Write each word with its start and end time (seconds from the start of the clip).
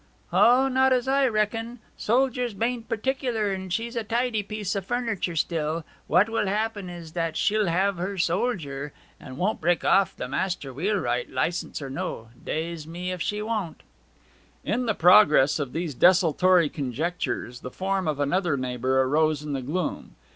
'O, 0.33 0.67
not 0.67 0.91
as 0.91 1.07
I 1.07 1.27
reckon. 1.27 1.77
Soldiers 1.95 2.55
bain't 2.55 2.89
particular, 2.89 3.51
and 3.51 3.71
she's 3.71 3.95
a 3.95 4.03
tidy 4.03 4.41
piece 4.41 4.75
o' 4.75 4.81
furniture 4.81 5.35
still. 5.35 5.83
What 6.07 6.27
will 6.27 6.47
happen 6.47 6.89
is 6.89 7.11
that 7.11 7.37
she'll 7.37 7.67
have 7.67 7.97
her 7.97 8.17
soldier, 8.17 8.93
and 9.19 9.37
break 9.61 9.85
off 9.85 10.13
with 10.13 10.17
the 10.17 10.27
master 10.27 10.73
wheelwright, 10.73 11.29
licence 11.29 11.83
or 11.83 11.91
no 11.91 12.29
daze 12.43 12.87
me 12.87 13.11
if 13.11 13.21
she 13.21 13.43
won't.' 13.43 13.83
In 14.65 14.87
the 14.87 14.95
progress 14.95 15.59
of 15.59 15.71
these 15.71 15.93
desultory 15.93 16.67
conjectures 16.67 17.59
the 17.59 17.69
form 17.69 18.07
of 18.07 18.19
another 18.19 18.57
neighbour 18.57 19.03
arose 19.03 19.43
in 19.43 19.53
the 19.53 19.61
gloom. 19.61 20.15